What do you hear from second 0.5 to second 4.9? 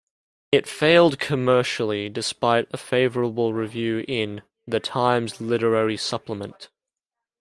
It failed commercially, despite a favourable review in "The